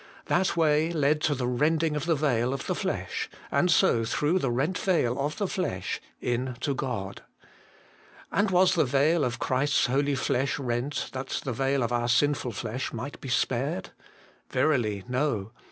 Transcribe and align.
That 0.25 0.57
way 0.57 0.91
led 0.91 1.21
to 1.21 1.35
the 1.35 1.45
rending 1.45 1.95
of 1.95 2.07
the 2.07 2.15
veil 2.15 2.55
of 2.55 2.65
the 2.65 2.73
flesh, 2.73 3.29
and 3.51 3.69
so 3.69 4.03
through 4.03 4.39
the 4.39 4.49
rent 4.49 4.79
veil 4.79 5.19
of 5.19 5.37
the 5.37 5.45
flesh, 5.47 6.01
in 6.19 6.55
to 6.61 6.73
God. 6.73 7.21
And 8.31 8.49
was 8.49 8.73
the 8.73 8.83
veil 8.83 9.23
of 9.23 9.37
Christ's 9.37 9.85
holy 9.85 10.15
flesh 10.15 10.57
rent 10.57 11.11
that 11.13 11.41
the 11.43 11.53
veil 11.53 11.83
of 11.83 11.91
our 11.91 12.09
sinful 12.09 12.53
flesh 12.53 12.91
might 12.91 13.21
be 13.21 13.29
spared? 13.29 13.91
Verily, 14.49 15.03
no. 15.07 15.51